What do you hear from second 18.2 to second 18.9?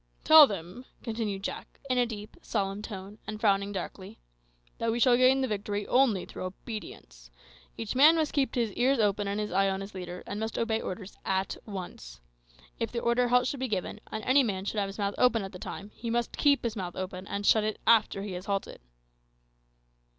he has halted."